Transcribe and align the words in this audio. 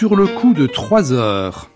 sur 0.00 0.16
le 0.16 0.26
coup 0.26 0.54
de 0.54 0.66
3 0.66 1.12
heures. 1.12 1.68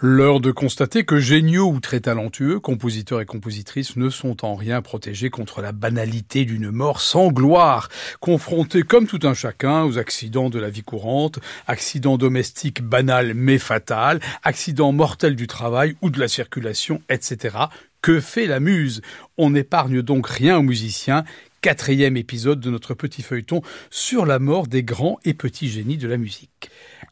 L'heure 0.00 0.40
de 0.40 0.50
constater 0.50 1.04
que 1.04 1.20
géniaux 1.20 1.70
ou 1.70 1.78
très 1.78 2.00
talentueux, 2.00 2.58
compositeurs 2.58 3.20
et 3.20 3.26
compositrices 3.26 3.94
ne 3.94 4.10
sont 4.10 4.44
en 4.44 4.56
rien 4.56 4.82
protégés 4.82 5.30
contre 5.30 5.62
la 5.62 5.70
banalité 5.70 6.44
d'une 6.44 6.72
mort 6.72 7.00
sans 7.00 7.28
gloire, 7.28 7.90
confrontés 8.18 8.82
comme 8.82 9.06
tout 9.06 9.20
un 9.22 9.34
chacun 9.34 9.84
aux 9.84 9.98
accidents 9.98 10.50
de 10.50 10.58
la 10.58 10.68
vie 10.68 10.82
courante, 10.82 11.38
accidents 11.68 12.18
domestiques 12.18 12.82
banals 12.82 13.34
mais 13.34 13.58
fatals, 13.58 14.18
accidents 14.42 14.90
mortels 14.90 15.36
du 15.36 15.46
travail 15.46 15.94
ou 16.02 16.10
de 16.10 16.18
la 16.18 16.26
circulation, 16.26 17.00
etc. 17.08 17.56
Que 18.02 18.18
fait 18.18 18.46
la 18.46 18.58
muse? 18.58 19.00
On 19.36 19.50
n'épargne 19.50 20.02
donc 20.02 20.26
rien 20.26 20.58
aux 20.58 20.62
musiciens 20.62 21.22
quatrième 21.60 22.16
épisode 22.16 22.60
de 22.60 22.70
notre 22.70 22.94
petit 22.94 23.22
feuilleton 23.22 23.62
sur 23.90 24.26
la 24.26 24.38
mort 24.38 24.66
des 24.66 24.82
grands 24.82 25.18
et 25.24 25.34
petits 25.34 25.68
génies 25.68 25.96
de 25.96 26.08
la 26.08 26.16
musique. 26.16 26.70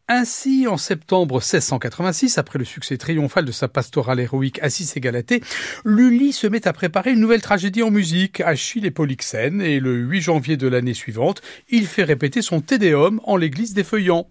Ainsi, 0.09 0.69
en 0.69 0.77
septembre 0.77 1.41
1686, 1.41 2.39
après 2.39 2.61
le 2.61 2.65
succès 2.65 2.97
triomphal 2.97 3.45
de 3.45 3.51
sa 3.51 3.67
pastorale 3.67 4.21
héroïque 4.21 4.61
Assis 4.63 4.89
et 4.95 5.01
Galatée, 5.01 5.43
Lully 5.85 6.33
se 6.33 6.47
met 6.47 6.69
à 6.69 6.73
préparer 6.73 7.11
une 7.11 7.19
nouvelle 7.19 7.43
tragédie 7.43 7.83
en 7.83 7.91
musique, 7.91 8.41
Achille 8.41 8.87
et 8.87 8.93
Polyxène, 8.93 9.61
et 9.61 9.81
le 9.81 9.97
8 9.97 10.21
janvier 10.21 10.57
de 10.57 10.69
l'année 10.69 10.95
suivante, 10.95 11.43
il 11.71 11.89
fait 11.89 12.05
répéter 12.05 12.41
son 12.41 12.61
Tédéum 12.61 13.21
en 13.25 13.37
l'église 13.37 13.75
des 13.75 13.83
Feuillants. 13.83 14.29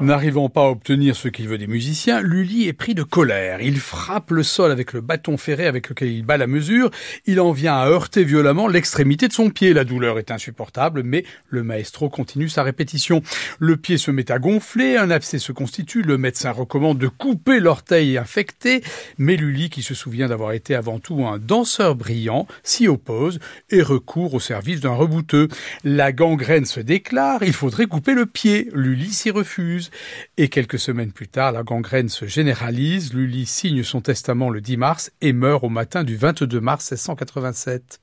N'arrivant 0.00 0.48
pas 0.48 0.62
à 0.62 0.68
obtenir 0.68 1.16
ce 1.16 1.26
qu'il 1.26 1.48
veut 1.48 1.58
des 1.58 1.66
musiciens, 1.66 2.20
Lully 2.20 2.68
est 2.68 2.72
pris 2.72 2.94
de 2.94 3.02
colère. 3.02 3.60
Il 3.60 3.80
frappe 3.80 4.30
le 4.30 4.44
sol 4.44 4.70
avec 4.70 4.92
le 4.92 5.00
bâton 5.00 5.36
ferré 5.36 5.66
avec 5.66 5.88
lequel 5.88 6.12
il 6.12 6.24
bat 6.24 6.36
la 6.36 6.46
mesure. 6.46 6.92
Il 7.26 7.40
en 7.40 7.50
vient 7.50 7.74
à 7.74 7.88
heurter 7.88 8.22
violemment 8.22 8.68
l'extrémité 8.68 9.26
de 9.26 9.32
son 9.32 9.50
pied. 9.50 9.72
La 9.72 9.82
douleur 9.82 10.20
est 10.20 10.30
insupportable, 10.30 11.02
mais 11.02 11.24
le 11.48 11.64
maestro 11.64 12.08
continue 12.10 12.48
sa 12.48 12.62
répétition. 12.62 13.22
Le 13.58 13.76
pied 13.76 13.98
se 13.98 14.12
met 14.12 14.30
à 14.30 14.38
gonfler, 14.38 14.96
un 14.96 15.10
abcès 15.10 15.40
se 15.40 15.50
constitue, 15.50 16.02
le 16.02 16.16
médecin 16.16 16.52
recommande 16.52 16.98
de 16.98 17.08
couper 17.08 17.58
l'orteil 17.58 18.18
infecté, 18.18 18.84
mais 19.18 19.34
Lully, 19.34 19.68
qui 19.68 19.82
se 19.82 19.94
souvient 19.94 20.28
d'avoir 20.28 20.52
été 20.52 20.76
avant 20.76 21.00
tout 21.00 21.26
un 21.26 21.38
danseur 21.38 21.96
brillant, 21.96 22.46
s'y 22.62 22.86
oppose 22.86 23.40
et 23.70 23.82
recourt 23.82 24.34
au 24.34 24.40
service 24.40 24.80
d'un 24.80 24.94
rebouteux. 24.94 25.48
La 25.82 26.12
gangrène 26.12 26.66
se 26.66 26.78
déclare, 26.78 27.42
il 27.42 27.52
faudrait 27.52 27.86
couper 27.86 28.14
le 28.14 28.26
pied. 28.26 28.68
Lully 28.72 29.12
s'y 29.12 29.32
refuse. 29.32 29.87
Et 30.36 30.48
quelques 30.48 30.78
semaines 30.78 31.12
plus 31.12 31.28
tard, 31.28 31.52
la 31.52 31.62
gangrène 31.62 32.08
se 32.08 32.26
généralise, 32.26 33.12
Lully 33.14 33.46
signe 33.46 33.82
son 33.82 34.00
testament 34.00 34.50
le 34.50 34.60
10 34.60 34.76
mars 34.76 35.12
et 35.20 35.32
meurt 35.32 35.64
au 35.64 35.68
matin 35.68 36.04
du 36.04 36.16
22 36.16 36.60
mars 36.60 36.90
1687. 36.92 38.00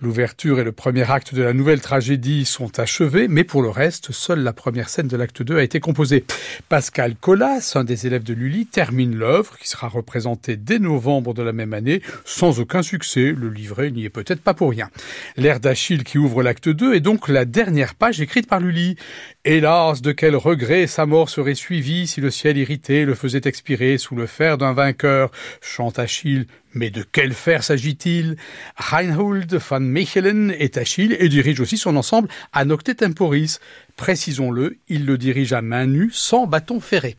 L'ouverture 0.00 0.58
et 0.58 0.64
le 0.64 0.72
premier 0.72 1.08
acte 1.08 1.34
de 1.34 1.42
la 1.42 1.52
nouvelle 1.52 1.80
tragédie 1.80 2.44
sont 2.44 2.80
achevés, 2.80 3.28
mais 3.28 3.44
pour 3.44 3.62
le 3.62 3.68
reste, 3.68 4.10
seule 4.10 4.40
la 4.40 4.52
première 4.52 4.88
scène 4.88 5.06
de 5.06 5.16
l'acte 5.16 5.42
2 5.42 5.58
a 5.58 5.62
été 5.62 5.78
composée. 5.78 6.24
Pascal 6.68 7.14
Collas, 7.14 7.72
un 7.76 7.84
des 7.84 8.06
élèves 8.06 8.24
de 8.24 8.34
Lully, 8.34 8.66
termine 8.66 9.14
l'œuvre, 9.14 9.56
qui 9.56 9.68
sera 9.68 9.86
représentée 9.86 10.56
dès 10.56 10.80
novembre 10.80 11.32
de 11.32 11.44
la 11.44 11.52
même 11.52 11.72
année, 11.74 12.02
sans 12.24 12.58
aucun 12.58 12.82
succès. 12.82 13.32
Le 13.32 13.48
livret 13.48 13.92
n'y 13.92 14.04
est 14.04 14.10
peut-être 14.10 14.40
pas 14.40 14.52
pour 14.52 14.70
rien. 14.70 14.90
L'air 15.36 15.60
d'Achille 15.60 16.02
qui 16.02 16.18
ouvre 16.18 16.42
l'acte 16.42 16.68
2 16.68 16.94
est 16.94 17.00
donc 17.00 17.28
la 17.28 17.44
dernière 17.44 17.94
page 17.94 18.20
écrite 18.20 18.48
par 18.48 18.58
Lully. 18.58 18.96
Hélas, 19.44 20.02
de 20.02 20.10
quel 20.10 20.34
regret 20.34 20.88
sa 20.88 21.06
mort 21.06 21.28
serait 21.28 21.54
suivie 21.54 22.08
si 22.08 22.20
le 22.20 22.30
ciel 22.30 22.58
irrité 22.58 23.04
le 23.04 23.14
faisait 23.14 23.42
expirer 23.44 23.96
sous 23.98 24.16
le 24.16 24.26
fer 24.26 24.58
d'un 24.58 24.72
vainqueur, 24.72 25.30
chante 25.60 26.00
Achille, 26.00 26.46
mais 26.74 26.90
de 26.90 27.02
quel 27.02 27.32
fer 27.32 27.62
s'agit-il? 27.62 28.36
Reinhold 28.76 29.54
van 29.54 29.80
Mechelen 29.80 30.50
est 30.50 30.76
Achille 30.76 31.16
et 31.18 31.28
dirige 31.28 31.60
aussi 31.60 31.76
son 31.76 31.96
ensemble 31.96 32.28
à 32.52 32.64
Nocte 32.64 32.96
Temporis. 32.96 33.58
Précisons-le, 33.96 34.78
il 34.88 35.06
le 35.06 35.18
dirige 35.18 35.52
à 35.52 35.62
main 35.62 35.86
nue 35.86 36.10
sans 36.12 36.46
bâton 36.46 36.80
ferré. 36.80 37.16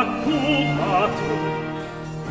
accusato 0.00 1.32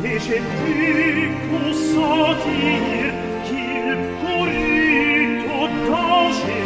Ece 0.04 0.40
picus 0.40 1.76
sotir 1.92 3.12
Cil 3.46 3.98
corito 4.20 5.60
tace 5.86 6.62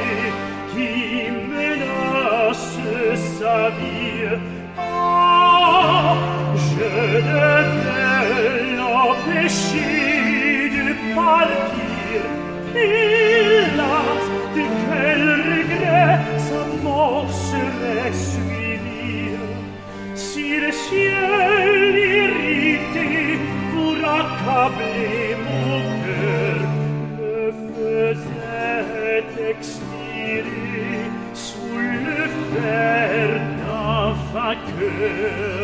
Qui 0.70 0.93
menace 1.52 3.17
sa 3.38 3.70
vie 3.79 4.38
Ah, 4.76 6.17
je 6.69 6.91
devais 7.31 8.76
l'empêcher 8.76 10.70
De 10.76 10.85
partir 11.14 12.20
Hélas, 12.75 14.25
de 14.56 14.64
quel 14.82 15.23
regret 15.53 16.19
Sa 16.49 16.62
mort 16.82 17.31
serait 17.31 18.50
here 34.81 35.59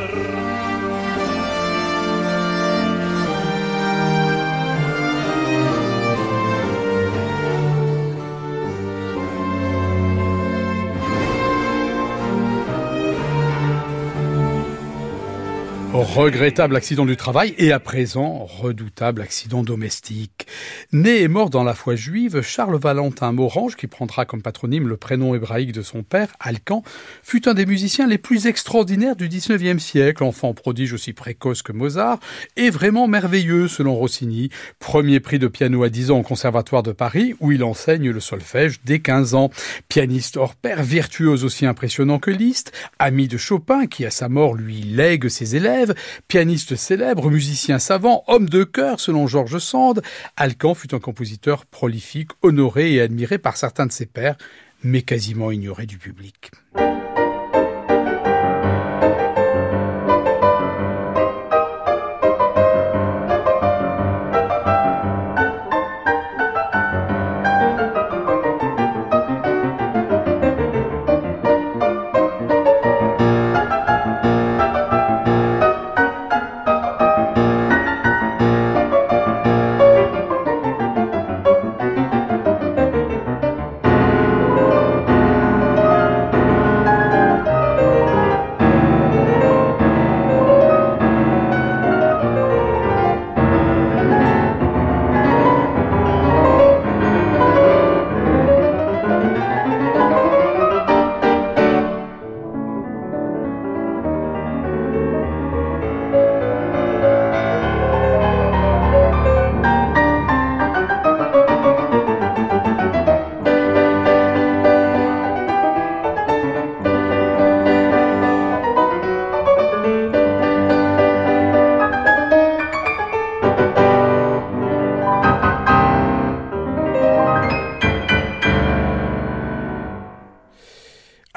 Regrettable 16.14 16.76
accident 16.76 17.04
du 17.04 17.16
travail 17.16 17.54
et 17.58 17.72
à 17.72 17.80
présent 17.80 18.44
redoutable 18.44 19.20
accident 19.20 19.62
domestique. 19.62 20.46
Né 20.92 21.20
et 21.20 21.28
mort 21.28 21.50
dans 21.50 21.64
la 21.64 21.74
foi 21.74 21.96
juive, 21.96 22.42
Charles 22.42 22.78
Valentin 22.78 23.32
Morange, 23.32 23.74
qui 23.74 23.88
prendra 23.88 24.24
comme 24.24 24.40
patronyme 24.40 24.86
le 24.86 24.96
prénom 24.96 25.34
hébraïque 25.34 25.72
de 25.72 25.82
son 25.82 26.04
père, 26.04 26.28
Alcan, 26.38 26.84
fut 27.22 27.48
un 27.48 27.54
des 27.54 27.66
musiciens 27.66 28.06
les 28.06 28.18
plus 28.18 28.46
extraordinaires 28.46 29.16
du 29.16 29.28
XIXe 29.28 29.82
siècle, 29.82 30.22
enfant 30.22 30.54
prodige 30.54 30.92
aussi 30.92 31.12
précoce 31.12 31.62
que 31.62 31.72
Mozart, 31.72 32.20
et 32.56 32.70
vraiment 32.70 33.08
merveilleux 33.08 33.66
selon 33.66 33.96
Rossini. 33.96 34.48
Premier 34.78 35.18
prix 35.18 35.40
de 35.40 35.48
piano 35.48 35.82
à 35.82 35.88
10 35.88 36.12
ans 36.12 36.20
au 36.20 36.22
Conservatoire 36.22 36.84
de 36.84 36.92
Paris, 36.92 37.34
où 37.40 37.50
il 37.50 37.64
enseigne 37.64 38.10
le 38.10 38.20
solfège 38.20 38.80
dès 38.84 39.00
15 39.00 39.34
ans. 39.34 39.50
Pianiste 39.88 40.36
hors 40.36 40.54
pair, 40.54 40.82
virtuose 40.84 41.44
aussi 41.44 41.66
impressionnant 41.66 42.20
que 42.20 42.30
Liszt, 42.30 42.72
ami 43.00 43.26
de 43.26 43.36
Chopin, 43.36 43.86
qui 43.86 44.06
à 44.06 44.10
sa 44.10 44.28
mort 44.28 44.54
lui 44.54 44.82
lègue 44.82 45.28
ses 45.28 45.56
élèves, 45.56 45.94
Pianiste 46.28 46.76
célèbre, 46.76 47.30
musicien 47.30 47.78
savant, 47.78 48.24
homme 48.26 48.48
de 48.48 48.64
cœur 48.64 49.00
selon 49.00 49.26
Georges 49.26 49.58
Sand, 49.58 50.02
Alcan 50.36 50.74
fut 50.74 50.94
un 50.94 51.00
compositeur 51.00 51.66
prolifique, 51.66 52.30
honoré 52.42 52.94
et 52.94 53.00
admiré 53.00 53.38
par 53.38 53.56
certains 53.56 53.86
de 53.86 53.92
ses 53.92 54.06
pairs, 54.06 54.36
mais 54.82 55.02
quasiment 55.02 55.50
ignoré 55.50 55.86
du 55.86 55.98
public. 55.98 56.50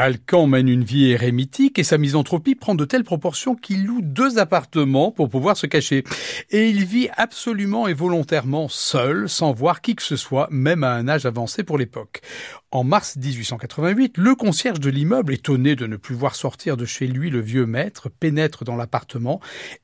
Alcan 0.09 0.47
mène 0.47 0.69
une 0.69 0.83
vie 0.83 1.11
érémitique 1.11 1.77
et 1.77 1.83
sa 1.83 1.99
misanthropie 1.99 2.55
prend 2.55 2.73
de 2.73 2.83
telles 2.83 3.03
proportions 3.03 3.53
qu'il 3.53 3.85
loue 3.85 4.01
deux 4.01 4.39
appartements 4.39 5.11
pour 5.11 5.29
pouvoir 5.29 5.55
se 5.55 5.67
cacher. 5.67 6.03
Et 6.49 6.67
il 6.67 6.83
vit 6.83 7.09
absolument 7.15 7.87
et 7.87 7.93
volontairement 7.93 8.69
seul, 8.69 9.29
sans 9.29 9.53
voir 9.53 9.81
qui 9.81 9.93
que 9.93 10.01
ce 10.01 10.15
soit, 10.15 10.47
même 10.49 10.83
à 10.83 10.93
un 10.93 11.07
âge 11.07 11.27
avancé 11.27 11.61
pour 11.61 11.77
l'époque. 11.77 12.21
En 12.71 12.83
mars 12.83 13.17
1888, 13.17 14.17
le 14.17 14.33
concierge 14.33 14.79
de 14.79 14.89
l'immeuble, 14.89 15.35
étonné 15.35 15.75
de 15.75 15.85
ne 15.85 15.95
plus 15.95 16.15
voir 16.15 16.33
sortir 16.33 16.75
de 16.75 16.85
chez 16.85 17.05
lui 17.05 17.29
le 17.29 17.39
vieux 17.39 17.67
maître, 17.67 18.09
pénètre 18.09 18.63
dans 18.63 18.75
l'appartement 18.75 19.39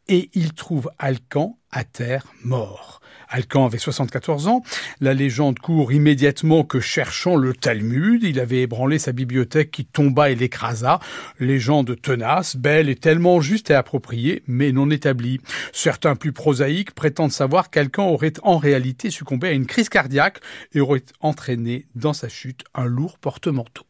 et 0.08 0.32
il 0.34 0.54
trouve 0.54 0.90
Alcan 0.98 1.60
à 1.76 1.84
terre 1.84 2.26
mort. 2.44 3.02
Alcan 3.28 3.66
avait 3.66 3.78
74 3.78 4.48
ans. 4.48 4.64
La 5.02 5.14
légende 5.14 5.60
court 5.60 5.92
immédiatement 5.92 6.64
que 6.64 6.80
cherchant 6.80 7.36
le 7.36 7.54
Talmud, 7.54 8.24
il 8.24 8.40
avait 8.40 8.62
ébranlé 8.62 9.00
sa 9.00 9.12
bibliothèque 9.12 9.72
qui 9.72 9.84
tomba 9.84 10.30
et 10.30 10.36
l'écrasa. 10.36 11.00
Légende 11.40 12.00
tenace, 12.02 12.56
belle 12.56 12.88
et 12.88 12.96
tellement 12.96 13.42
juste 13.42 13.72
et 13.72 13.74
appropriée, 13.74 14.44
mais 14.48 14.72
non 14.72 14.90
établie. 14.90 15.42
Certains 15.74 16.16
plus 16.16 16.32
prosaïques 16.32 16.94
prétendent 16.94 17.32
savoir 17.32 17.70
qu'Alcan 17.70 18.08
aurait 18.10 18.34
en 18.44 18.58
réalité 18.58 19.10
succombé 19.10 19.50
à 19.50 19.52
une 19.52 19.66
crise 19.66 19.90
cardiaque 19.90 20.40
et 20.74 20.80
aurait 20.80 21.04
entraîné 21.20 21.88
dans 21.96 22.14
sa 22.14 22.30
chute 22.30 22.64
un 22.74 22.86
lourd 22.86 23.18
porte-manteau. 23.18 23.86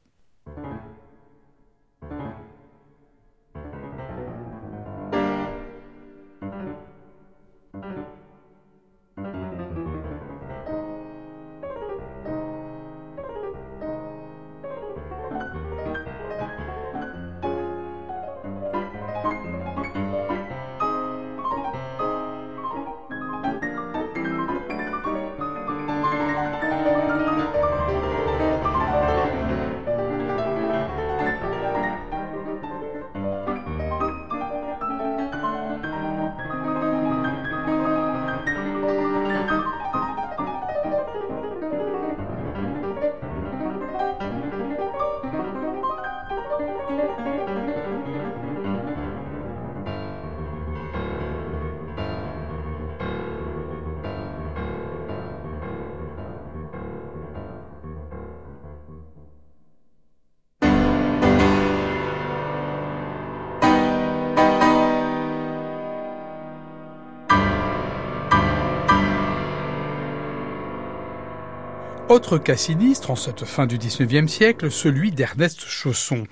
Autre 72.08 72.38
cas 72.38 72.56
sinistre 72.56 73.10
en 73.10 73.16
cette 73.16 73.46
fin 73.46 73.66
du 73.66 73.80
XIXe 73.80 74.32
siècle, 74.32 74.70
celui 74.70 75.12
d'Ernest 75.12 75.66
Chausson. 75.66 76.26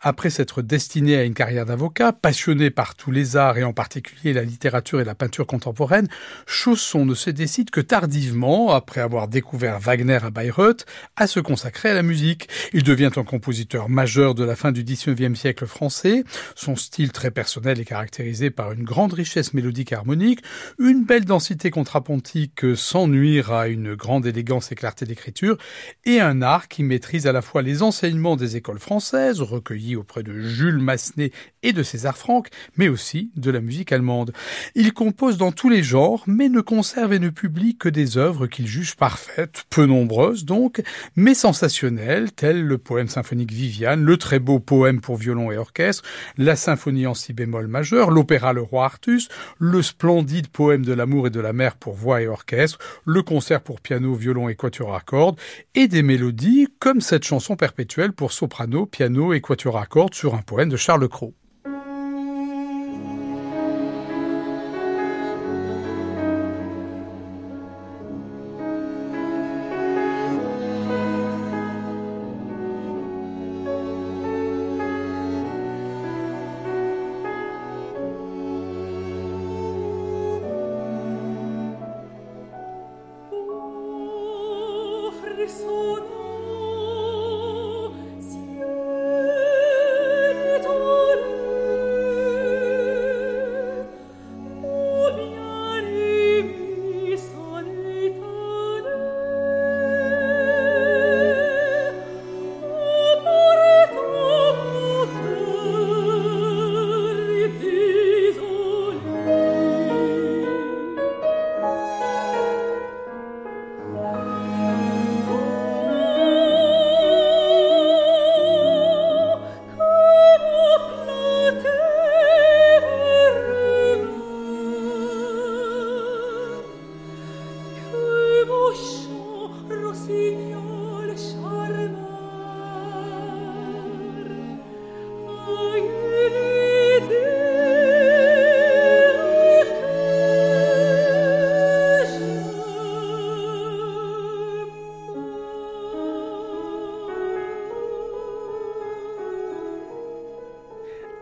Après 0.00 0.28
s'être 0.28 0.60
destiné 0.60 1.14
à 1.16 1.22
une 1.22 1.34
carrière 1.34 1.66
d'avocat, 1.66 2.12
passionné 2.12 2.70
par 2.70 2.96
tous 2.96 3.12
les 3.12 3.36
arts 3.36 3.56
et 3.56 3.62
en 3.62 3.72
particulier 3.72 4.32
la 4.32 4.42
littérature 4.42 5.00
et 5.00 5.04
la 5.04 5.14
peinture 5.14 5.46
contemporaine, 5.46 6.08
Chausson 6.48 7.04
ne 7.04 7.14
se 7.14 7.30
décide 7.30 7.70
que 7.70 7.80
tardivement, 7.80 8.72
après 8.72 9.00
avoir 9.00 9.28
découvert 9.28 9.78
Wagner 9.78 10.18
à 10.20 10.30
Bayreuth, 10.30 10.84
à 11.14 11.28
se 11.28 11.38
consacrer 11.38 11.90
à 11.90 11.94
la 11.94 12.02
musique. 12.02 12.48
Il 12.72 12.82
devient 12.82 13.12
un 13.14 13.22
compositeur 13.22 13.88
majeur 13.88 14.34
de 14.34 14.42
la 14.42 14.56
fin 14.56 14.72
du 14.72 14.82
XIXe 14.82 15.38
siècle 15.38 15.66
français. 15.66 16.24
Son 16.56 16.74
style 16.74 17.12
très 17.12 17.30
personnel 17.30 17.78
est 17.78 17.84
caractérisé 17.84 18.50
par 18.50 18.72
une 18.72 18.82
grande 18.82 19.12
richesse 19.12 19.54
mélodique 19.54 19.92
et 19.92 19.94
harmonique, 19.94 20.40
une 20.80 21.04
belle 21.04 21.24
densité 21.24 21.70
contrapontique 21.70 22.62
sans 22.74 23.06
nuire 23.06 23.52
à 23.52 23.68
une 23.68 23.94
grande 23.94 24.26
élégance 24.26 24.72
et 24.72 24.74
clarté 24.74 25.06
des 25.06 25.19
et 26.04 26.20
un 26.20 26.42
art 26.42 26.68
qui 26.68 26.82
maîtrise 26.82 27.26
à 27.26 27.32
la 27.32 27.42
fois 27.42 27.62
les 27.62 27.82
enseignements 27.82 28.36
des 28.36 28.56
écoles 28.56 28.78
françaises, 28.78 29.40
recueillis 29.40 29.96
auprès 29.96 30.22
de 30.22 30.38
Jules 30.40 30.78
Massenet 30.78 31.32
et 31.62 31.72
de 31.72 31.82
César 31.82 32.16
Franck, 32.16 32.48
mais 32.76 32.88
aussi 32.88 33.30
de 33.36 33.50
la 33.50 33.60
musique 33.60 33.92
allemande. 33.92 34.32
Il 34.74 34.92
compose 34.92 35.36
dans 35.36 35.52
tous 35.52 35.68
les 35.68 35.82
genres, 35.82 36.24
mais 36.26 36.48
ne 36.48 36.60
conserve 36.60 37.12
et 37.12 37.18
ne 37.18 37.28
publie 37.28 37.76
que 37.76 37.88
des 37.88 38.16
œuvres 38.16 38.46
qu'il 38.46 38.66
juge 38.66 38.96
parfaites, 38.96 39.64
peu 39.70 39.86
nombreuses 39.86 40.44
donc, 40.44 40.82
mais 41.16 41.34
sensationnelles, 41.34 42.32
telles 42.32 42.64
le 42.64 42.78
poème 42.78 43.08
symphonique 43.08 43.52
Viviane, 43.52 44.02
le 44.02 44.16
très 44.16 44.38
beau 44.38 44.58
poème 44.58 45.00
pour 45.00 45.16
violon 45.16 45.50
et 45.50 45.56
orchestre, 45.56 46.02
la 46.38 46.56
symphonie 46.56 47.06
en 47.06 47.14
si 47.14 47.32
bémol 47.32 47.66
majeur, 47.66 48.10
l'opéra 48.10 48.52
Le 48.52 48.62
Roi 48.62 48.84
Artus, 48.84 49.28
le 49.58 49.82
splendide 49.82 50.48
poème 50.48 50.84
de 50.84 50.92
l'amour 50.92 51.26
et 51.26 51.30
de 51.30 51.40
la 51.40 51.52
mer 51.52 51.76
pour 51.76 51.94
voix 51.94 52.22
et 52.22 52.28
orchestre, 52.28 52.78
le 53.04 53.22
concert 53.22 53.60
pour 53.60 53.80
piano, 53.80 54.14
violon 54.14 54.48
et 54.48 54.54
quatuor 54.54 54.94
à 54.94 55.00
et 55.74 55.88
des 55.88 56.02
mélodies 56.02 56.68
comme 56.78 57.00
cette 57.00 57.24
chanson 57.24 57.56
perpétuelle 57.56 58.12
pour 58.12 58.32
soprano, 58.32 58.86
piano 58.86 59.32
et 59.32 59.40
quatuor 59.40 59.78
à 59.78 59.86
cordes 59.86 60.14
sur 60.14 60.34
un 60.34 60.42
poème 60.42 60.68
de 60.68 60.76
Charles 60.76 61.08
Cros. 61.08 61.34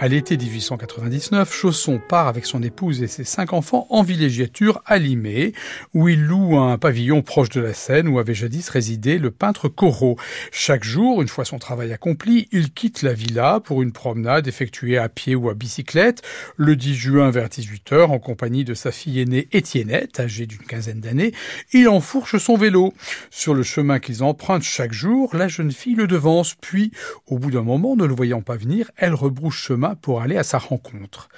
À 0.01 0.07
l'été 0.07 0.37
1899, 0.37 1.53
Chausson 1.53 1.99
part 1.99 2.29
avec 2.29 2.47
son 2.47 2.63
épouse 2.63 3.03
et 3.03 3.09
ses 3.09 3.25
cinq 3.25 3.53
enfants 3.53 3.89
en 3.91 4.05
villégiature 4.05 4.81
à 4.87 4.97
Limay, 4.97 5.55
où 5.93 6.09
il 6.09 6.25
loue 6.25 6.57
un 6.57 6.79
pavillon 6.79 7.23
proche 7.23 7.49
de 7.49 7.61
la 7.61 7.75
Seine 7.75 8.07
où 8.07 8.21
avait 8.21 8.33
jadis 8.33 8.69
résidé 8.69 9.19
le 9.19 9.33
peintre 9.33 9.69
Corot. 9.69 10.17
Chaque 10.53 10.85
jour, 10.85 11.21
une 11.21 11.27
fois 11.27 11.45
son 11.45 11.59
travail 11.59 11.93
accompli, 11.93 12.47
il 12.53 12.73
quitte 12.73 13.03
la 13.03 13.13
villa 13.13 13.59
pour 13.59 13.83
une 13.83 13.91
promenade 13.91 14.47
effectuée 14.47 14.99
à 14.99 15.09
pied 15.09 15.35
ou 15.35 15.49
à 15.49 15.55
bicyclette, 15.55 16.23
le 16.57 16.77
10 16.77 16.95
juin 16.95 17.31
vers 17.33 17.49
18h, 17.49 18.05
en 18.05 18.21
compagnie 18.21 18.63
de 18.65 18.75
sa 18.75 18.93
fille 18.93 19.19
aînée 19.19 19.49
Étiennette, 19.51 20.21
âgée 20.21 20.47
d'une 20.47 20.59
quinzaine 20.59 21.01
d'années, 21.01 21.33
il 21.73 21.89
enfourche 21.89 22.39
son 22.39 22.57
vélo. 22.57 22.95
Sur 23.31 23.53
le 23.53 23.65
chemin 23.65 23.99
qu'ils 23.99 24.23
empruntent 24.23 24.63
chaque 24.63 24.93
jour, 24.93 25.35
la 25.35 25.49
jeune 25.49 25.73
fille 25.73 25.97
le 25.97 26.07
devance, 26.07 26.55
puis, 26.55 26.93
au 27.27 27.41
bout 27.41 27.51
d'un 27.51 27.65
moment, 27.65 27.97
ne 27.97 28.05
le 28.05 28.15
voyant 28.15 28.43
pas 28.43 28.57
venir, 28.57 28.93
elle 28.97 29.15
rebrouche 29.15 29.61
chemin 29.61 29.88
pour 29.97 30.21
aller 30.21 30.37
à 30.37 30.43
sa 30.43 30.59
rencontre. 30.59 31.29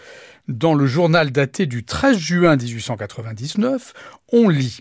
Dans 0.49 0.75
le 0.75 0.87
journal 0.87 1.31
daté 1.31 1.67
du 1.67 1.85
13 1.85 2.17
juin 2.17 2.57
1899, 2.57 3.93
on 4.33 4.49
lit 4.49 4.81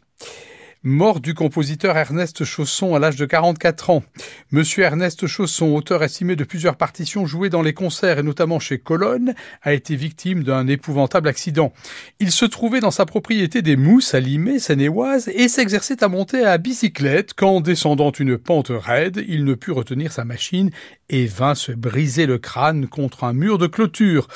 Mort 0.83 1.19
du 1.19 1.33
compositeur 1.33 1.97
Ernest 1.97 2.45
Chausson 2.45 2.95
à 2.95 2.99
l'âge 2.99 3.17
de 3.17 3.25
44 3.25 3.89
ans. 3.89 4.03
Monsieur 4.51 4.83
Ernest 4.83 5.27
Chausson, 5.27 5.75
auteur 5.75 6.01
estimé 6.03 6.37
de 6.37 6.45
plusieurs 6.45 6.77
partitions 6.77 7.25
jouées 7.25 7.49
dans 7.49 7.61
les 7.61 7.73
concerts 7.73 8.17
et 8.17 8.23
notamment 8.23 8.61
chez 8.61 8.79
Colonne, 8.79 9.33
a 9.61 9.73
été 9.73 9.97
victime 9.97 10.41
d'un 10.41 10.67
épouvantable 10.67 11.27
accident. 11.27 11.73
Il 12.21 12.31
se 12.31 12.45
trouvait 12.45 12.79
dans 12.79 12.91
sa 12.91 13.05
propriété 13.05 13.61
des 13.61 13.75
Mousses 13.75 14.13
à 14.13 14.21
Limay, 14.21 14.59
seine 14.59 14.79
et 14.79 15.49
s'exerçait 15.49 16.01
à 16.01 16.07
monter 16.07 16.45
à 16.45 16.57
bicyclette 16.57 17.33
quand, 17.33 17.59
descendant 17.59 18.11
une 18.11 18.37
pente 18.37 18.71
raide, 18.71 19.21
il 19.27 19.43
ne 19.43 19.55
put 19.55 19.73
retenir 19.73 20.13
sa 20.13 20.23
machine 20.23 20.71
et 21.09 21.25
vint 21.25 21.55
se 21.55 21.73
briser 21.73 22.25
le 22.25 22.37
crâne 22.37 22.87
contre 22.87 23.25
un 23.25 23.33
mur 23.33 23.57
de 23.57 23.67
clôture. 23.67 24.29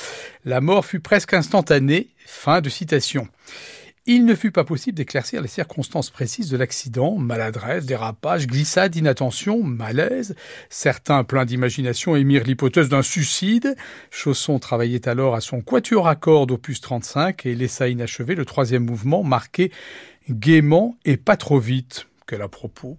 La 0.44 0.60
mort 0.60 0.84
fut 0.84 1.00
presque 1.00 1.32
instantanée. 1.32 2.08
Fin 2.26 2.60
de 2.60 2.68
citation. 2.68 3.28
Il 4.06 4.26
ne 4.26 4.34
fut 4.34 4.50
pas 4.50 4.64
possible 4.64 4.98
d'éclaircir 4.98 5.40
les 5.40 5.48
circonstances 5.48 6.10
précises 6.10 6.50
de 6.50 6.58
l'accident, 6.58 7.16
maladresse, 7.16 7.86
dérapage, 7.86 8.46
glissade, 8.46 8.94
inattention, 8.96 9.62
malaise. 9.62 10.34
Certains, 10.68 11.24
pleins 11.24 11.46
d'imagination, 11.46 12.14
émirent 12.14 12.44
l'hypothèse 12.44 12.90
d'un 12.90 13.00
suicide. 13.00 13.76
Chausson 14.10 14.58
travaillait 14.58 15.08
alors 15.08 15.34
à 15.34 15.40
son 15.40 15.62
quatuor 15.62 16.06
à 16.06 16.16
cordes 16.16 16.50
opus 16.50 16.82
35 16.82 17.46
et 17.46 17.54
laissa 17.54 17.88
inachevé 17.88 18.34
le 18.34 18.44
troisième 18.44 18.84
mouvement 18.84 19.22
marqué 19.22 19.72
gaiement 20.28 20.98
et 21.06 21.16
pas 21.16 21.38
trop 21.38 21.58
vite. 21.58 22.06
Quel 22.26 22.42
à 22.42 22.48
propos. 22.48 22.98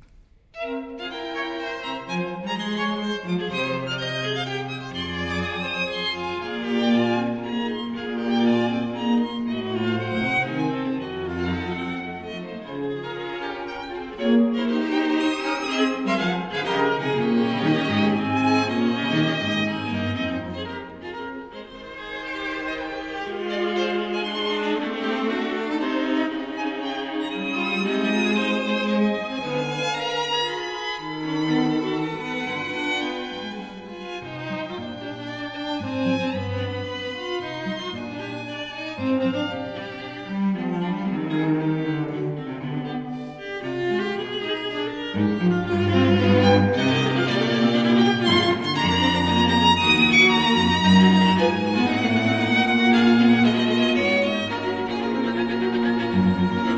Thank 56.47 56.69
you. 56.69 56.74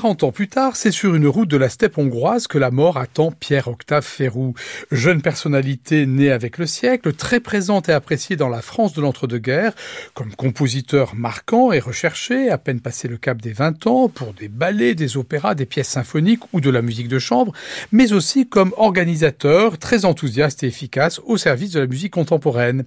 40 0.00 0.22
ans 0.22 0.32
plus 0.32 0.48
tard, 0.48 0.76
c'est 0.76 0.92
sur 0.92 1.14
une 1.14 1.26
route 1.26 1.50
de 1.50 1.58
la 1.58 1.68
steppe 1.68 1.98
hongroise 1.98 2.46
que 2.46 2.56
la 2.56 2.70
mort 2.70 2.96
attend 2.96 3.32
Pierre-Octave 3.32 4.02
Ferrou. 4.02 4.54
Jeune 4.90 5.20
personnalité 5.20 6.06
née 6.06 6.30
avec 6.30 6.56
le 6.56 6.64
siècle, 6.64 7.12
très 7.12 7.38
présente 7.38 7.90
et 7.90 7.92
appréciée 7.92 8.34
dans 8.34 8.48
la 8.48 8.62
France 8.62 8.94
de 8.94 9.02
l'entre-deux-guerres, 9.02 9.74
comme 10.14 10.34
compositeur 10.34 11.14
marquant 11.14 11.70
et 11.70 11.80
recherché, 11.80 12.48
à 12.48 12.56
peine 12.56 12.80
passé 12.80 13.08
le 13.08 13.18
cap 13.18 13.42
des 13.42 13.52
20 13.52 13.86
ans, 13.88 14.08
pour 14.08 14.32
des 14.32 14.48
ballets, 14.48 14.94
des 14.94 15.18
opéras, 15.18 15.54
des 15.54 15.66
pièces 15.66 15.90
symphoniques 15.90 16.50
ou 16.54 16.62
de 16.62 16.70
la 16.70 16.80
musique 16.80 17.08
de 17.08 17.18
chambre, 17.18 17.52
mais 17.92 18.14
aussi 18.14 18.48
comme 18.48 18.72
organisateur 18.78 19.76
très 19.76 20.06
enthousiaste 20.06 20.62
et 20.62 20.68
efficace 20.68 21.20
au 21.26 21.36
service 21.36 21.72
de 21.72 21.80
la 21.80 21.86
musique 21.86 22.14
contemporaine. 22.14 22.84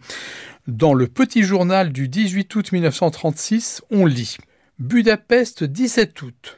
Dans 0.67 0.96
le 0.96 1.05
petit 1.05 1.43
journal 1.43 1.91
du 1.91 2.08
18 2.08 2.55
août 2.55 2.72
1936, 2.72 3.84
on 3.91 4.08
lit 4.08 4.38
Budapest, 4.79 5.63
17 5.63 6.20
août. 6.24 6.58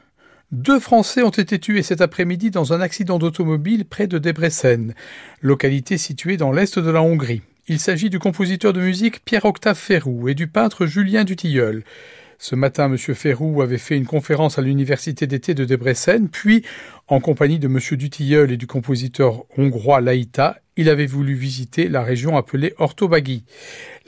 Deux 0.52 0.78
Français 0.78 1.24
ont 1.24 1.30
été 1.30 1.58
tués 1.58 1.82
cet 1.82 2.00
après-midi 2.00 2.50
dans 2.52 2.72
un 2.72 2.80
accident 2.80 3.18
d'automobile 3.18 3.84
près 3.84 4.06
de 4.06 4.18
Debrecen, 4.18 4.94
localité 5.42 5.98
située 5.98 6.36
dans 6.36 6.52
l'est 6.52 6.78
de 6.78 6.90
la 6.90 7.02
Hongrie. 7.02 7.42
Il 7.66 7.80
s'agit 7.80 8.10
du 8.10 8.20
compositeur 8.20 8.72
de 8.72 8.80
musique 8.80 9.24
Pierre-Octave 9.24 9.76
Ferrou 9.76 10.28
et 10.28 10.34
du 10.34 10.46
peintre 10.46 10.86
Julien 10.86 11.24
Dutilleul. 11.24 11.82
Ce 12.38 12.54
matin, 12.54 12.86
M. 12.86 12.96
Ferrou 12.96 13.60
avait 13.60 13.76
fait 13.76 13.96
une 13.96 14.06
conférence 14.06 14.56
à 14.56 14.62
l'université 14.62 15.26
d'été 15.26 15.52
de 15.52 15.64
Debrecen, 15.64 16.28
puis, 16.28 16.62
en 17.08 17.20
compagnie 17.20 17.58
de 17.58 17.68
M. 17.68 17.78
Dutilleul 17.92 18.50
et 18.50 18.56
du 18.56 18.66
compositeur 18.66 19.44
hongrois 19.56 20.00
Laïta, 20.00 20.60
il 20.76 20.90
avait 20.90 21.06
voulu 21.06 21.34
visiter 21.34 21.88
la 21.88 22.02
région 22.02 22.36
appelée 22.36 22.74
Ortobagi. 22.78 23.44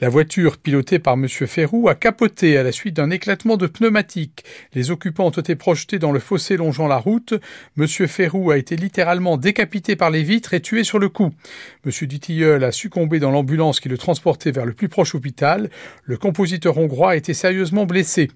La 0.01 0.09
voiture, 0.09 0.57
pilotée 0.57 0.99
par 0.99 1.13
M. 1.15 1.27
Ferrou, 1.27 1.89
a 1.89 1.95
capoté 1.95 2.57
à 2.57 2.63
la 2.63 2.71
suite 2.71 2.95
d'un 2.97 3.09
éclatement 3.09 3.57
de 3.57 3.67
pneumatique. 3.67 4.43
Les 4.73 4.91
occupants 4.91 5.27
ont 5.27 5.31
été 5.31 5.55
projetés 5.55 5.97
dans 5.97 6.11
le 6.11 6.19
fossé 6.19 6.57
longeant 6.57 6.87
la 6.87 6.97
route. 6.97 7.33
M. 7.77 7.87
Ferrou 7.87 8.51
a 8.51 8.57
été 8.57 8.75
littéralement 8.75 9.37
décapité 9.37 9.95
par 9.95 10.11
les 10.11 10.21
vitres 10.21 10.53
et 10.53 10.61
tué 10.61 10.83
sur 10.83 10.99
le 10.99 11.09
coup. 11.09 11.31
M. 11.85 11.91
Dutilleul 12.07 12.63
a 12.63 12.71
succombé 12.71 13.19
dans 13.19 13.31
l'ambulance 13.31 13.79
qui 13.79 13.89
le 13.89 13.97
transportait 13.97 14.51
vers 14.51 14.65
le 14.65 14.73
plus 14.73 14.89
proche 14.89 15.15
hôpital. 15.15 15.69
Le 16.03 16.17
compositeur 16.17 16.77
hongrois 16.77 17.11
a 17.11 17.15
été 17.15 17.33
sérieusement 17.33 17.85
blessé. 17.85 18.29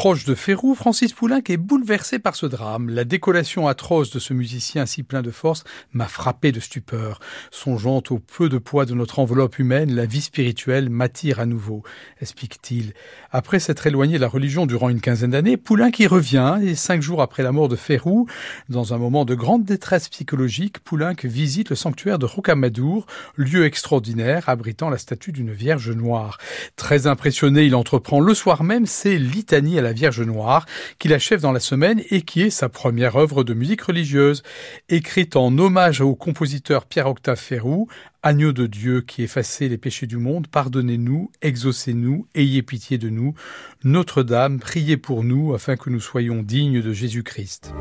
Proche 0.00 0.24
de 0.24 0.34
Ferrou, 0.34 0.74
Francis 0.74 1.12
Poulenc 1.12 1.42
est 1.50 1.58
bouleversé 1.58 2.18
par 2.18 2.34
ce 2.34 2.46
drame. 2.46 2.88
La 2.88 3.04
décollation 3.04 3.68
atroce 3.68 4.08
de 4.08 4.18
ce 4.18 4.32
musicien 4.32 4.86
si 4.86 5.02
plein 5.02 5.20
de 5.20 5.30
force 5.30 5.62
m'a 5.92 6.06
frappé 6.06 6.52
de 6.52 6.60
stupeur. 6.60 7.20
Songeant 7.50 8.02
au 8.08 8.18
peu 8.18 8.48
de 8.48 8.56
poids 8.56 8.86
de 8.86 8.94
notre 8.94 9.18
enveloppe 9.18 9.58
humaine, 9.58 9.94
la 9.94 10.06
vie 10.06 10.22
spirituelle 10.22 10.88
m'attire 10.88 11.38
à 11.38 11.44
nouveau, 11.44 11.82
explique-t-il. 12.18 12.94
Après 13.30 13.58
s'être 13.58 13.86
éloigné 13.86 14.16
de 14.16 14.22
la 14.22 14.28
religion 14.28 14.64
durant 14.64 14.88
une 14.88 15.02
quinzaine 15.02 15.32
d'années, 15.32 15.58
Poulenc 15.58 15.92
y 15.98 16.06
revient 16.06 16.60
et 16.62 16.76
cinq 16.76 17.02
jours 17.02 17.20
après 17.20 17.42
la 17.42 17.52
mort 17.52 17.68
de 17.68 17.76
Ferrou, 17.76 18.26
dans 18.70 18.94
un 18.94 18.98
moment 18.98 19.26
de 19.26 19.34
grande 19.34 19.66
détresse 19.66 20.08
psychologique, 20.08 20.78
Poulenc 20.78 21.16
visite 21.24 21.68
le 21.68 21.76
sanctuaire 21.76 22.18
de 22.18 22.24
Rocamadour, 22.24 23.04
lieu 23.36 23.66
extraordinaire 23.66 24.48
abritant 24.48 24.88
la 24.88 24.96
statue 24.96 25.32
d'une 25.32 25.52
Vierge 25.52 25.90
noire. 25.90 26.38
Très 26.76 27.06
impressionné, 27.06 27.66
il 27.66 27.74
entreprend 27.74 28.20
le 28.20 28.32
soir 28.32 28.62
même 28.62 28.86
ses 28.86 29.18
litanies 29.18 29.78
à 29.78 29.89
la 29.90 29.94
Vierge 29.94 30.20
Noire, 30.20 30.66
qu'il 31.00 31.12
achève 31.12 31.40
dans 31.40 31.50
la 31.50 31.58
semaine 31.58 32.00
et 32.10 32.22
qui 32.22 32.42
est 32.42 32.50
sa 32.50 32.68
première 32.68 33.16
œuvre 33.16 33.42
de 33.42 33.54
musique 33.54 33.82
religieuse. 33.82 34.44
Écrite 34.88 35.34
en 35.34 35.58
hommage 35.58 36.00
au 36.00 36.14
compositeur 36.14 36.86
Pierre-Octave 36.86 37.40
Ferrou, 37.40 37.88
Agneau 38.22 38.52
de 38.52 38.68
Dieu 38.68 39.00
qui 39.00 39.24
effacez 39.24 39.68
les 39.68 39.78
péchés 39.78 40.06
du 40.06 40.16
monde, 40.16 40.46
pardonnez-nous, 40.46 41.32
exaucez-nous, 41.42 42.28
ayez 42.36 42.62
pitié 42.62 42.98
de 42.98 43.08
nous. 43.08 43.34
Notre-Dame, 43.82 44.60
priez 44.60 44.96
pour 44.96 45.24
nous 45.24 45.54
afin 45.54 45.76
que 45.76 45.90
nous 45.90 46.00
soyons 46.00 46.44
dignes 46.44 46.80
de 46.80 46.92
Jésus-Christ. 46.92 47.72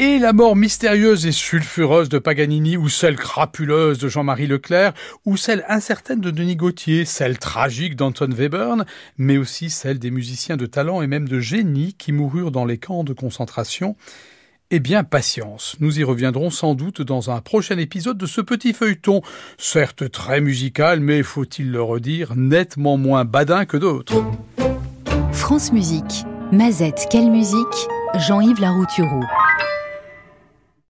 Et 0.00 0.20
la 0.20 0.32
mort 0.32 0.54
mystérieuse 0.54 1.26
et 1.26 1.32
sulfureuse 1.32 2.08
de 2.08 2.20
Paganini, 2.20 2.76
ou 2.76 2.88
celle 2.88 3.16
crapuleuse 3.16 3.98
de 3.98 4.08
Jean-Marie 4.08 4.46
Leclerc, 4.46 4.94
ou 5.26 5.36
celle 5.36 5.64
incertaine 5.68 6.20
de 6.20 6.30
Denis 6.30 6.54
Gauthier, 6.54 7.04
celle 7.04 7.36
tragique 7.36 7.96
d'Anton 7.96 8.30
Webern, 8.30 8.86
mais 9.16 9.38
aussi 9.38 9.70
celle 9.70 9.98
des 9.98 10.12
musiciens 10.12 10.56
de 10.56 10.66
talent 10.66 11.02
et 11.02 11.08
même 11.08 11.26
de 11.26 11.40
génie 11.40 11.94
qui 11.94 12.12
moururent 12.12 12.52
dans 12.52 12.64
les 12.64 12.78
camps 12.78 13.02
de 13.02 13.12
concentration. 13.12 13.96
Eh 14.70 14.78
bien, 14.78 15.02
patience, 15.02 15.74
nous 15.80 15.98
y 15.98 16.04
reviendrons 16.04 16.50
sans 16.50 16.76
doute 16.76 17.02
dans 17.02 17.32
un 17.32 17.40
prochain 17.40 17.76
épisode 17.76 18.18
de 18.18 18.26
ce 18.26 18.40
petit 18.40 18.74
feuilleton, 18.74 19.20
certes 19.56 20.12
très 20.12 20.40
musical, 20.40 21.00
mais 21.00 21.24
faut-il 21.24 21.72
le 21.72 21.82
redire, 21.82 22.36
nettement 22.36 22.98
moins 22.98 23.24
badin 23.24 23.64
que 23.64 23.76
d'autres. 23.76 24.22
France 25.32 25.72
Musique, 25.72 26.24
Mazette, 26.52 27.08
quelle 27.10 27.32
musique? 27.32 27.88
Jean-Yves 28.14 28.60
Laroutureau. 28.60 29.24